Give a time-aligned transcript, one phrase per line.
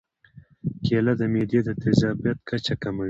[0.85, 2.99] کېله د معدې د تیزابیت کچه کموي.